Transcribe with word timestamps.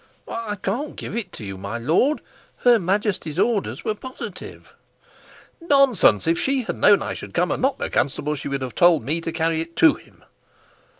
"I 0.27 0.55
can't 0.55 0.95
give 0.95 1.15
it 1.15 1.39
you, 1.39 1.59
my 1.59 1.77
lord. 1.77 2.21
Her 2.63 2.79
Majesty's 2.79 3.37
orders 3.37 3.85
were 3.85 3.93
positive." 3.93 4.73
"Nonsense! 5.61 6.25
If 6.25 6.39
she 6.39 6.63
had 6.63 6.77
known 6.77 7.03
I 7.03 7.13
should 7.13 7.35
come 7.35 7.51
and 7.51 7.61
not 7.61 7.77
the 7.77 7.87
constable, 7.87 8.33
she 8.33 8.47
would 8.47 8.63
have 8.63 8.73
told 8.73 9.03
me 9.03 9.21
to 9.21 9.31
carry 9.31 9.61
it 9.61 9.75
to 9.75 9.93
him." 9.93 10.23